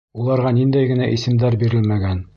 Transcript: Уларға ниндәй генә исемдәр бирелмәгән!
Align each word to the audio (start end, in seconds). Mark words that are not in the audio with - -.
Уларға 0.21 0.53
ниндәй 0.55 0.89
генә 0.93 1.11
исемдәр 1.19 1.59
бирелмәгән! 1.65 2.29